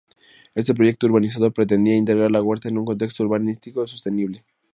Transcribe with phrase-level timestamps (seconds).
[0.55, 4.43] Este proyecto urbanizador pretendía integrar la huerta en un contexto urbanístico sostenible.